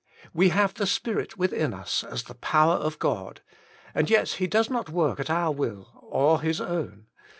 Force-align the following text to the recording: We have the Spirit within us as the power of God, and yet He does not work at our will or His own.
We 0.33 0.49
have 0.49 0.73
the 0.73 0.87
Spirit 0.87 1.37
within 1.37 1.75
us 1.75 2.03
as 2.03 2.23
the 2.23 2.33
power 2.33 2.73
of 2.73 2.97
God, 2.97 3.41
and 3.93 4.09
yet 4.09 4.29
He 4.29 4.47
does 4.47 4.67
not 4.67 4.89
work 4.89 5.19
at 5.19 5.29
our 5.29 5.51
will 5.51 5.89
or 6.01 6.41
His 6.41 6.59
own. 6.59 7.05